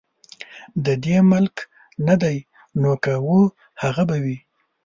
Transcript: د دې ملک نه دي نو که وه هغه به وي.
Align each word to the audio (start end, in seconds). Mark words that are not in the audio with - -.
د 0.85 0.87
دې 1.05 1.17
ملک 1.31 1.55
نه 2.07 2.15
دي 2.23 2.37
نو 2.81 2.91
که 3.03 3.13
وه 3.27 3.39
هغه 3.81 4.03
به 4.09 4.17
وي. 4.23 4.37